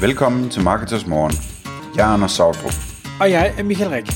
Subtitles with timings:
[0.00, 1.32] Velkommen til Marketers Morgen.
[1.96, 2.72] Jeg er Anders Sautrup.
[3.20, 4.06] Og jeg er Michael Rik.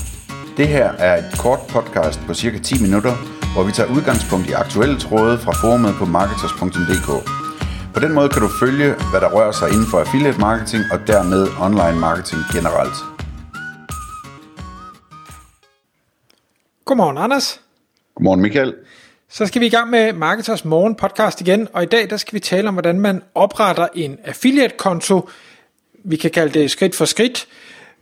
[0.57, 3.13] Det her er et kort podcast på cirka 10 minutter,
[3.53, 7.09] hvor vi tager udgangspunkt i aktuelle tråde fra forumet på marketers.dk.
[7.93, 10.99] På den måde kan du følge, hvad der rører sig inden for affiliate marketing og
[11.07, 12.97] dermed online marketing generelt.
[16.85, 17.61] Godmorgen, Anders.
[18.15, 18.73] Godmorgen Michael.
[19.29, 22.33] Så skal vi i gang med Marketers Morgen podcast igen, og i dag der skal
[22.33, 25.29] vi tale om, hvordan man opretter en affiliate-konto.
[26.03, 27.47] Vi kan kalde det skridt for skridt,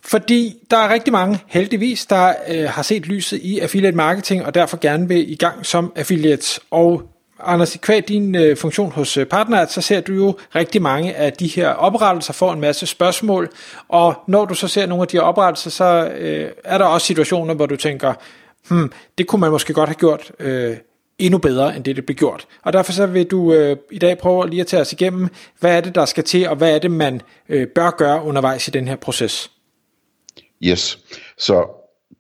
[0.06, 4.54] fordi der er rigtig mange, heldigvis, der øh, har set lyset i affiliate marketing, og
[4.54, 6.60] derfor gerne vil i gang som affiliates.
[6.72, 7.12] Og
[7.44, 11.34] Anders, kvæg din øh, funktion hos øh, Partner, så ser du jo rigtig mange af
[11.34, 13.50] de her oprettelser får en masse spørgsmål,
[13.88, 17.08] og når du så ser nogle af de her oprettelser, så øh, er der også
[17.08, 18.14] situationer, hvor du tænker,
[18.70, 20.78] hmm, det kunne man måske godt have gjort øh,
[21.22, 22.48] endnu bedre, end det, det blev gjort.
[22.64, 25.28] Og derfor så vil du øh, i dag prøve lige at tage os igennem,
[25.60, 28.68] hvad er det, der skal til, og hvad er det, man øh, bør gøre undervejs
[28.68, 29.52] i den her proces.
[30.64, 31.00] Yes,
[31.38, 31.66] så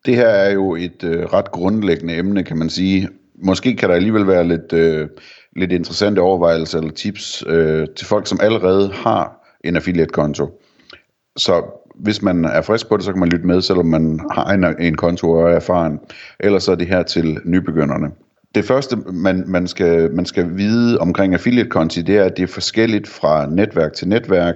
[0.06, 3.09] det her er jo et øh, ret grundlæggende emne, kan man sige.
[3.36, 5.08] Måske kan der alligevel være lidt, øh,
[5.56, 10.62] lidt interessante overvejelser eller tips øh, til folk, som allerede har en affiliate-konto.
[11.38, 11.64] Så
[11.95, 14.66] hvis man er frisk på det, så kan man lytte med, selvom man har en,
[14.80, 16.00] en konto og er erfaren.
[16.40, 18.12] Ellers så er det her til nybegynderne.
[18.55, 22.47] Det første, man, man, skal, man skal vide omkring affiliate-konti, det er, at det er
[22.47, 24.55] forskelligt fra netværk til netværk,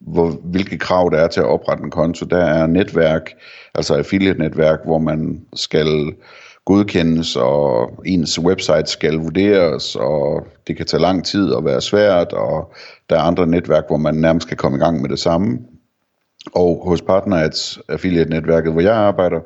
[0.00, 2.26] hvor, hvilke krav der er til at oprette en konto.
[2.26, 3.30] Der er netværk,
[3.74, 6.14] altså affiliate-netværk, hvor man skal
[6.64, 12.32] godkendes, og ens website skal vurderes, og det kan tage lang tid og være svært,
[12.32, 12.72] og
[13.10, 15.58] der er andre netværk, hvor man nærmest kan komme i gang med det samme.
[16.54, 19.40] Og hos Partnerads affiliate-netværket, hvor jeg arbejder,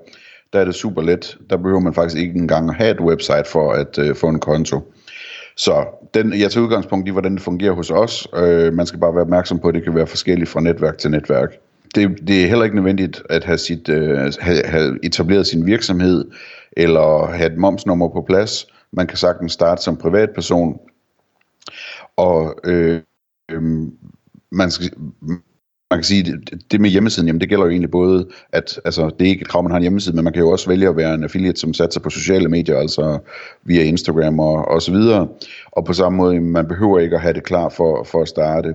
[0.52, 1.38] der er det super let.
[1.50, 4.40] Der behøver man faktisk ikke engang at have et website for at øh, få en
[4.40, 4.92] konto.
[5.56, 8.28] Så den, jeg tager udgangspunkt i, hvordan det fungerer hos os.
[8.34, 11.10] Øh, man skal bare være opmærksom på, at det kan være forskelligt fra netværk til
[11.10, 11.58] netværk.
[11.94, 16.30] Det, det er heller ikke nødvendigt at have, sit, øh, have, have etableret sin virksomhed,
[16.72, 18.66] eller have et momsnummer på plads.
[18.92, 20.78] Man kan sagtens starte som privatperson,
[22.16, 23.00] og øh,
[23.50, 23.62] øh,
[24.52, 24.90] man skal,
[25.98, 29.10] man kan sige, det, det med hjemmesiden, jamen det gælder jo egentlig både, at altså,
[29.18, 30.88] det er ikke et krav, man har en hjemmeside, men man kan jo også vælge
[30.88, 33.18] at være en affiliate, som satser på sociale medier, altså
[33.64, 35.28] via Instagram og, og så videre.
[35.72, 38.74] Og på samme måde, man behøver ikke at have det klar for, for at starte.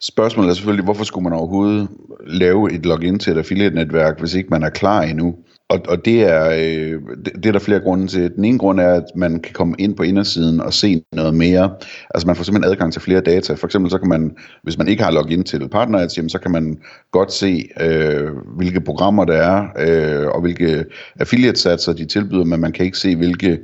[0.00, 1.88] Spørgsmålet er selvfølgelig, hvorfor skulle man overhovedet
[2.26, 5.34] lave et login til et affiliate-netværk, hvis ikke man er klar endnu?
[5.70, 8.36] Og, og det, er, øh, det, det er der flere grunde til.
[8.36, 11.74] Den ene grund er, at man kan komme ind på indersiden og se noget mere.
[12.14, 13.54] Altså man får simpelthen adgang til flere data.
[13.54, 16.78] For eksempel så kan man, hvis man ikke har login til PartnerAds, så kan man
[17.12, 20.84] godt se, øh, hvilke programmer der er, øh, og hvilke
[21.20, 23.58] affiliate-satser de tilbyder, men man kan ikke se, hvilke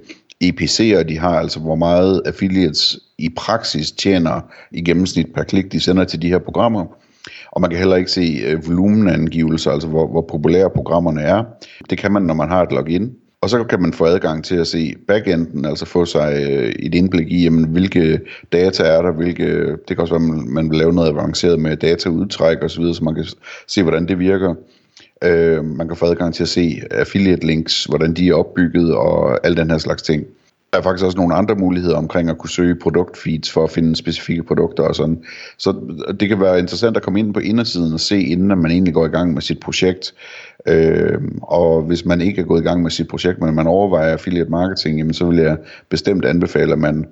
[0.44, 4.41] EPC'er de har, altså hvor meget affiliates i praksis tjener
[4.73, 6.87] i gennemsnit per klik, de sender til de her programmer.
[7.56, 11.44] Og man kan heller ikke se øh, volumenangivelser, altså hvor, hvor populære programmerne er.
[11.91, 13.12] Det kan man, når man har et login.
[13.41, 16.94] Og så kan man få adgang til at se backenden, altså få sig øh, et
[16.94, 18.21] indblik i, jamen, hvilke
[18.53, 21.61] data er der, hvilke, det kan også være, at man, man vil lave noget avanceret
[21.61, 23.25] med dataudtræk osv., så man kan
[23.69, 24.55] se, hvordan det virker.
[25.25, 29.47] Øh, man kan få adgang til at se affiliate links, hvordan de er opbygget og
[29.47, 30.25] al den her slags ting.
[30.76, 33.97] Der er faktisk også nogle andre muligheder omkring at kunne søge produktfeeds for at finde
[33.97, 35.19] specifikke produkter og sådan.
[35.59, 35.75] Så
[36.20, 39.06] det kan være interessant at komme ind på indersiden og se, inden man egentlig går
[39.06, 40.14] i gang med sit projekt.
[40.69, 44.12] Øh, og hvis man ikke er gået i gang med sit projekt, men man overvejer
[44.12, 45.56] affiliate marketing, jamen, så vil jeg
[45.88, 47.06] bestemt anbefale, at man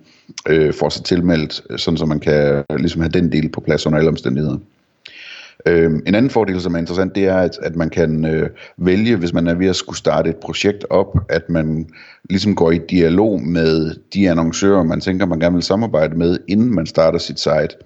[0.49, 3.99] øh, får sig tilmeldt, sådan så man kan ligesom have den del på plads under
[3.99, 4.59] alle omstændigheder.
[5.67, 9.17] Øh, en anden fordel, som er interessant, det er, at, at man kan øh, vælge,
[9.17, 11.89] hvis man er ved at skulle starte et projekt op, at man
[12.31, 16.75] ligesom går i dialog med de annoncører, man tænker, man gerne vil samarbejde med, inden
[16.75, 17.77] man starter sit site.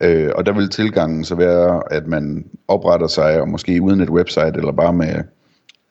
[0.00, 4.10] Øh, og der vil tilgangen så være, at man opretter sig, og måske uden et
[4.10, 5.14] website, eller bare med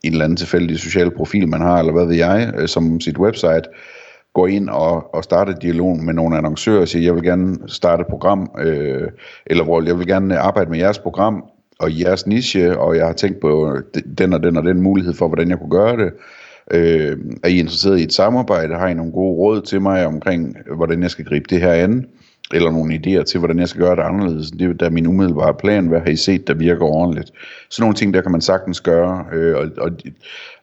[0.04, 3.18] en eller anden tilfældig social profil, man har, eller hvad ved jeg, øh, som sit
[3.18, 3.64] website,
[4.34, 8.02] går ind og, og starter dialog med nogle annoncører og siger, jeg vil gerne starte
[8.02, 9.08] et program, øh,
[9.46, 11.44] eller hvor jeg vil gerne øh, arbejde med jeres program
[11.80, 15.14] og jeres niche, og jeg har tænkt på øh, den og den og den mulighed
[15.14, 16.14] for, hvordan jeg kunne gøre det.
[16.72, 18.76] Øh, er I interesseret i et samarbejde?
[18.76, 22.06] Har I nogle gode råd til mig omkring, hvordan jeg skal gribe det her an?
[22.54, 24.52] Eller nogle idéer til, hvordan jeg skal gøre det anderledes.
[24.52, 25.88] Det er da min umiddelbare plan.
[25.88, 27.32] Hvad har I set, der virker ordentligt?
[27.70, 29.26] Så nogle ting, der kan man sagtens gøre.
[29.34, 29.92] Øh, og, og,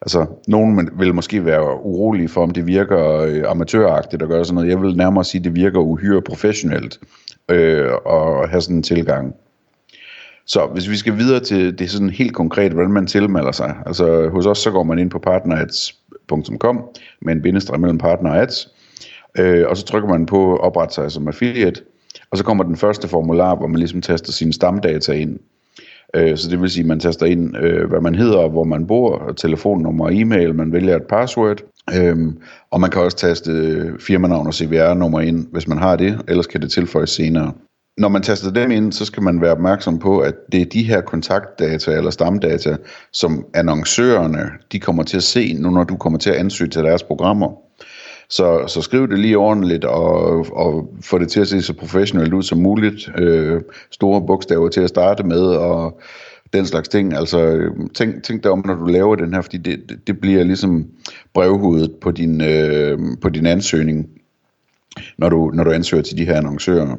[0.01, 4.55] altså, nogen vil måske være urolige for, om det virker øh, amatøragtigt at gøre sådan
[4.55, 4.69] noget.
[4.69, 6.99] Jeg vil nærmere sige, at det virker uhyre professionelt
[7.49, 9.35] øh, at have sådan en tilgang.
[10.45, 13.75] Så hvis vi skal videre til det sådan helt konkret, hvordan man tilmelder sig.
[13.85, 16.83] Altså hos os, så går man ind på partnerads.com
[17.21, 18.67] med en bindestreg mellem partner ads
[19.37, 21.81] Øh, og så trykker man på oprette sig som affiliate,
[22.31, 25.39] og så kommer den første formular, hvor man ligesom taster sine stamdata ind.
[26.15, 28.87] Øh, så det vil sige, at man taster ind, øh, hvad man hedder, hvor man
[28.87, 31.61] bor, telefonnummer og e-mail, man vælger et password,
[31.95, 32.37] øhm,
[32.71, 33.51] og man kan også taste
[33.99, 37.51] firmanavn og CVR-nummer ind, hvis man har det, ellers kan det tilføjes senere.
[37.97, 40.83] Når man taster dem ind, så skal man være opmærksom på, at det er de
[40.83, 42.75] her kontaktdata eller stamdata,
[43.13, 46.83] som annoncørerne de kommer til at se, nu når du kommer til at ansøge til
[46.83, 47.68] deres programmer.
[48.29, 52.33] Så, så skriv det lige ordentligt og, og få det til at se så professionelt
[52.33, 53.11] ud som muligt.
[53.17, 53.61] Øh,
[53.91, 56.01] store bogstaver til at starte med og
[56.53, 57.13] den slags ting.
[57.13, 60.43] Altså tænk, tænk dig om, når du laver den her, fordi det, det, det bliver
[60.43, 60.87] ligesom
[61.33, 64.09] brevhovedet på din, øh, på din ansøgning,
[65.17, 66.95] når du, når du ansøger til de her annoncører.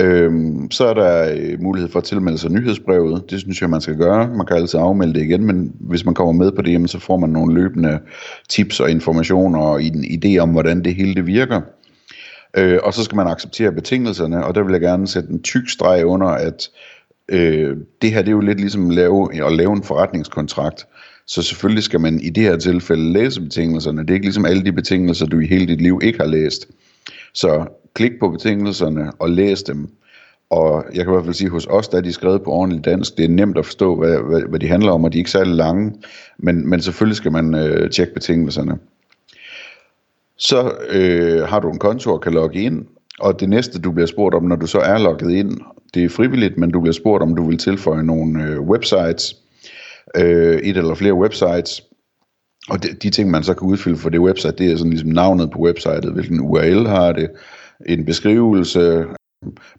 [0.00, 3.30] Øhm, så er der øh, mulighed for at tilmelde sig nyhedsbrevet.
[3.30, 4.28] Det synes jeg, man skal gøre.
[4.36, 6.98] Man kan altid afmelde det igen, men hvis man kommer med på det, jamen, så
[6.98, 7.98] får man nogle løbende
[8.48, 11.60] tips og informationer og en idé om, hvordan det hele det virker.
[12.56, 15.68] Øh, og så skal man acceptere betingelserne, og der vil jeg gerne sætte en tyk
[15.68, 16.68] streg under, at
[17.28, 20.86] øh, det her det er jo lidt ligesom lave, at lave en forretningskontrakt.
[21.26, 24.02] Så selvfølgelig skal man i det her tilfælde læse betingelserne.
[24.02, 26.68] Det er ikke ligesom alle de betingelser, du i hele dit liv ikke har læst.
[27.34, 29.88] Så klik på betingelserne og læs dem.
[30.50, 32.50] Og jeg kan i hvert fald sige, at hos os, der er de skrevet på
[32.50, 33.16] ordentligt dansk.
[33.16, 35.30] Det er nemt at forstå, hvad, hvad, hvad de handler om, og de er ikke
[35.30, 35.92] særlig lange.
[36.38, 38.78] Men, men selvfølgelig skal man øh, tjekke betingelserne.
[40.36, 42.86] Så øh, har du en konto og kan logge ind,
[43.20, 45.60] og det næste, du bliver spurgt om, når du så er logget ind,
[45.94, 49.36] det er frivilligt, men du bliver spurgt om, du vil tilføje nogle øh, websites,
[50.16, 51.82] øh, et eller flere websites,
[52.68, 55.10] og de, de ting, man så kan udfylde for det website, det er sådan ligesom
[55.10, 57.30] navnet på websitet, hvilken URL har det,
[57.86, 59.04] en beskrivelse,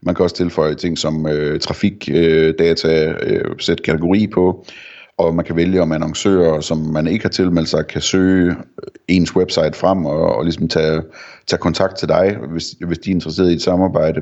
[0.01, 4.65] man kan også tilføje ting som øh, trafikdata, øh, øh, sætte kategori på,
[5.17, 8.55] og man kan vælge om annoncører, som man ikke har tilmeldt sig, kan søge øh,
[9.07, 11.01] ens website frem og, og ligesom tage,
[11.47, 14.21] tage kontakt til dig, hvis, hvis de er interesseret i et samarbejde.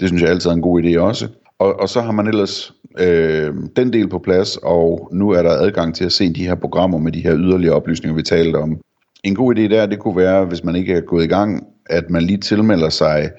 [0.00, 1.28] Det synes jeg altid er en god idé også.
[1.58, 5.50] Og, og så har man ellers øh, den del på plads, og nu er der
[5.50, 8.80] adgang til at se de her programmer med de her yderligere oplysninger, vi talte om.
[9.24, 12.10] En god idé der, det kunne være, hvis man ikke er gået i gang, at
[12.10, 13.30] man lige tilmelder sig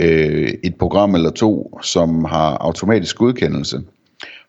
[0.00, 3.80] øh, et program eller to, som har automatisk godkendelse.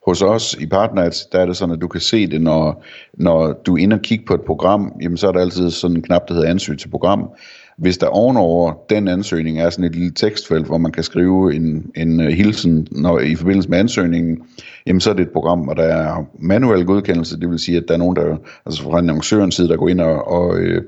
[0.05, 3.53] Hos os i Partners, der er det sådan, at du kan se det, når, når
[3.53, 6.03] du er inde og kigge på et program, jamen så er der altid sådan en
[6.03, 7.29] knap, der hedder ansøg til program.
[7.77, 11.91] Hvis der ovenover den ansøgning er sådan et lille tekstfelt, hvor man kan skrive en,
[11.95, 14.41] en øh, hilsen når, i forbindelse med ansøgningen,
[14.87, 17.83] jamen så er det et program, hvor der er manuel godkendelse, det vil sige, at
[17.87, 20.83] der er nogen, der, altså fra annoncørens side, der går ind og, og øh,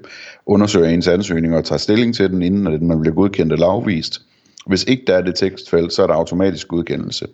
[0.45, 4.21] undersøger ens ansøgning og tager stilling til den, inden at man bliver godkendt eller afvist.
[4.67, 7.27] Hvis ikke der er det tekstfelt, så er der automatisk godkendelse.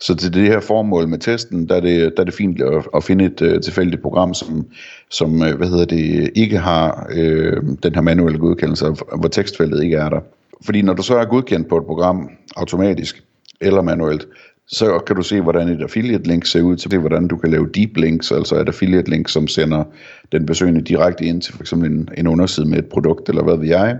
[0.00, 2.86] Så til det her formål med testen, der er det, der er det fint at,
[2.96, 4.66] at finde et uh, tilfældigt program, som,
[5.10, 8.86] som uh, hvad hedder det, ikke har uh, den her manuelle godkendelse,
[9.18, 10.20] hvor tekstfeltet ikke er der.
[10.64, 13.24] Fordi når du så er godkendt på et program automatisk
[13.60, 14.26] eller manuelt,
[14.66, 17.68] så kan du se, hvordan et affiliate link ser ud til, hvordan du kan lave
[17.74, 19.84] deep links, altså et affiliate link, som sender
[20.32, 23.56] den besøgende direkte ind til for eksempel en, en underside med et produkt, eller hvad
[23.56, 23.96] ved jeg.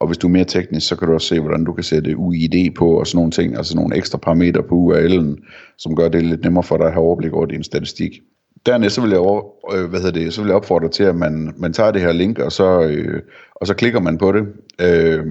[0.00, 2.16] Og hvis du er mere teknisk, så kan du også se, hvordan du kan sætte
[2.16, 5.36] UID på og sådan nogle ting, altså nogle ekstra parametre på URL'en,
[5.78, 8.20] som gør det lidt nemmere for dig at have overblik over din statistik.
[8.66, 9.42] Dernæst så vil jeg, over,
[9.74, 12.12] øh, hvad hedder det, så vil jeg opfordre til, at man, man tager det her
[12.12, 13.22] link, og så, øh,
[13.54, 14.46] og så klikker man på det.
[14.80, 15.26] Øh,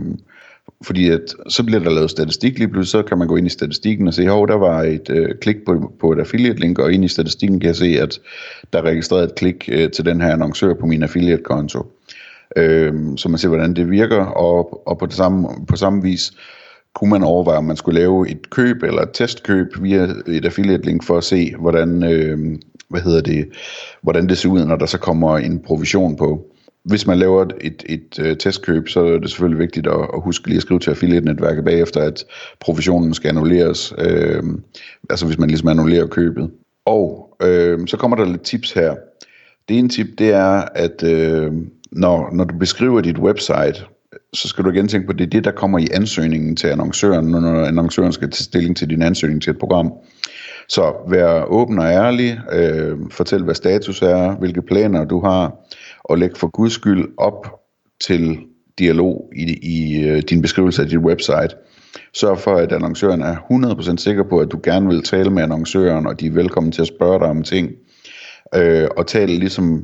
[0.84, 3.50] fordi at, så bliver der lavet statistik lige pludselig, så kan man gå ind i
[3.50, 6.94] statistikken og se, hov, der var et øh, klik på, på et affiliate link, og
[6.94, 8.20] ind i statistikken kan jeg se, at
[8.74, 11.86] der er registreret et klik øh, til den her annoncør på min affiliate konto
[12.58, 16.32] øh, så man ser, hvordan det virker, og, og på, det samme, på samme vis
[16.96, 20.86] kunne man overveje, om man skulle lave et køb eller et testkøb via et affiliate
[20.86, 22.58] link for at se, hvordan, øh,
[22.90, 23.50] hvad hedder det,
[24.02, 26.46] hvordan det ser ud, når der så kommer en provision på.
[26.84, 30.22] Hvis man laver et, et, et uh, testkøb, så er det selvfølgelig vigtigt at, at
[30.22, 32.26] huske lige at skrive til affiliate-netværket bagefter, at
[32.60, 34.44] provisionen skal annulleres, øh,
[35.10, 36.52] altså hvis man ligesom annullerer købet.
[36.86, 38.96] Og øh, så kommer der lidt tips her.
[39.70, 41.52] Det ene tip, det er, at øh,
[41.92, 43.86] når, når du beskriver dit website,
[44.34, 46.68] så skal du igen tænke på, at det er det, der kommer i ansøgningen til
[46.68, 49.94] annoncøren, når annoncøren skal tage stilling til din ansøgning til et program.
[50.70, 55.56] Så vær åben og ærlig, øh, fortæl hvad status er, hvilke planer du har,
[56.04, 57.60] og læg for guds skyld op
[58.02, 58.40] til
[58.80, 61.56] dialog i, i øh, din beskrivelse af dit website.
[62.14, 66.08] Sørg for, at annoncøren er 100% sikker på, at du gerne vil tale med annoncøren,
[66.08, 67.72] og de er velkommen til at spørge dig om ting.
[68.56, 69.84] Øh, og tale ligesom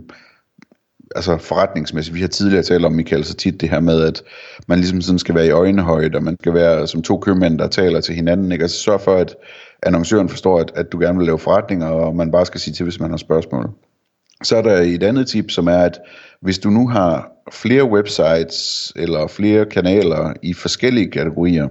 [1.15, 4.23] altså forretningsmæssigt, vi har tidligere talt om, Michael, så tit det her med, at
[4.67, 7.67] man ligesom sådan skal være i øjenhøjde, og man skal være som to købmænd, der
[7.67, 8.63] taler til hinanden, ikke?
[8.63, 9.35] Altså sørg for, at
[9.83, 12.83] annoncøren forstår, at, at du gerne vil lave forretninger, og man bare skal sige til,
[12.83, 13.69] hvis man har spørgsmål.
[14.43, 15.99] Så er der et andet tip, som er, at
[16.41, 21.67] hvis du nu har flere websites eller flere kanaler i forskellige kategorier,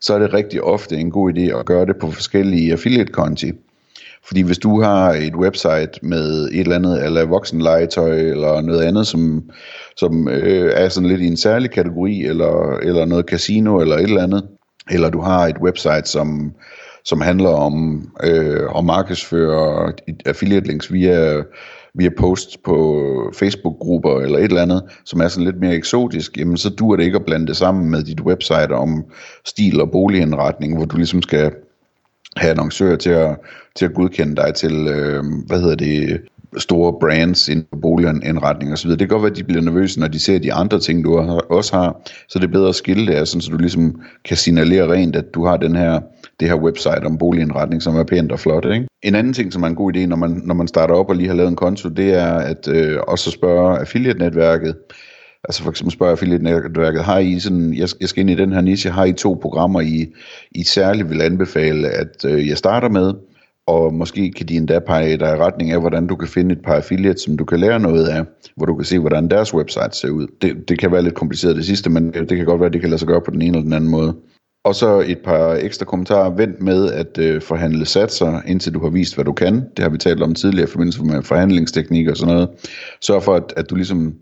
[0.00, 3.52] så er det rigtig ofte en god idé at gøre det på forskellige affiliate-konti.
[4.26, 9.06] Fordi hvis du har et website med et eller andet, eller voksenlegetøj, eller noget andet,
[9.06, 9.42] som,
[9.96, 14.02] som øh, er sådan lidt i en særlig kategori, eller, eller noget casino, eller et
[14.02, 14.44] eller andet,
[14.90, 16.52] eller du har et website, som,
[17.04, 19.92] som handler om, øh, at markedsføre
[20.26, 21.42] affiliate links via,
[21.94, 26.56] via posts på Facebook-grupper eller et eller andet, som er sådan lidt mere eksotisk, jamen
[26.56, 29.04] så dur det ikke at blande det sammen med dit website om
[29.44, 31.52] stil og boligindretning, hvor du ligesom skal
[32.36, 33.36] have annoncører til at,
[33.76, 36.20] til at godkende dig til, øh, hvad hedder det,
[36.58, 38.98] store brands inden for boligindretning og så videre.
[38.98, 41.18] Det kan godt være, at de bliver nervøse, når de ser de andre ting, du
[41.50, 42.00] også har.
[42.28, 45.34] Så det er bedre at skille det, sådan, så du ligesom kan signalere rent, at
[45.34, 46.00] du har den her,
[46.40, 48.64] det her website om boligindretning, som er pænt og flot.
[48.64, 48.86] Ikke?
[49.02, 51.16] En anden ting, som er en god idé, når man, når man starter op og
[51.16, 54.74] lige har lavet en konto, det er at øh, også spørge affiliate-netværket,
[55.44, 58.60] Altså for eksempel spørger affiliate-netværket, har I sådan, jeg, jeg skal ind i den her
[58.60, 60.12] niche, har I to programmer, I,
[60.52, 63.12] I særligt vil anbefale, at øh, jeg starter med,
[63.66, 66.62] og måske kan de endda pege dig i retning af, hvordan du kan finde et
[66.64, 68.24] par affiliates, som du kan lære noget af,
[68.56, 70.26] hvor du kan se, hvordan deres website ser ud.
[70.42, 72.80] Det, det kan være lidt kompliceret det sidste, men det kan godt være, at det
[72.80, 74.14] kan lade sig gøre på den ene eller den anden måde.
[74.64, 76.30] Og så et par ekstra kommentarer.
[76.30, 79.54] Vent med at øh, forhandle satser, indtil du har vist, hvad du kan.
[79.54, 82.48] Det har vi talt om tidligere i forbindelse med forhandlingsteknik og sådan noget.
[83.00, 84.14] Sørg for, at, at du ligesom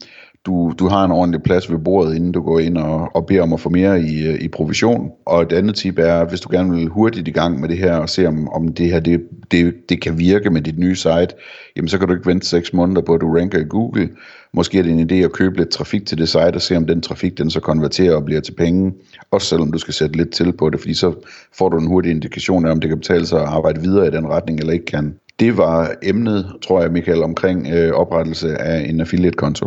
[0.47, 3.43] du, du har en ordentlig plads ved bordet, inden du går ind og, og beder
[3.43, 5.11] om at få mere i, øh, i provision.
[5.27, 7.97] Og et andet tip er, hvis du gerne vil hurtigt i gang med det her,
[7.97, 9.21] og se om, om det her det,
[9.51, 11.29] det, det kan virke med dit nye site,
[11.77, 14.09] jamen så kan du ikke vente 6 måneder på, at du ranker i Google.
[14.55, 16.87] Måske er det en idé at købe lidt trafik til det site, og se om
[16.87, 18.93] den trafik den så konverterer og bliver til penge.
[19.31, 21.15] Også selvom du skal sætte lidt til på det, fordi så
[21.59, 24.11] får du en hurtig indikation af, om det kan betale sig at arbejde videre i
[24.11, 25.15] den retning, eller ikke kan.
[25.41, 29.67] Det var emnet, tror jeg, Michael, omkring øh, oprettelse af en affiliate-konto.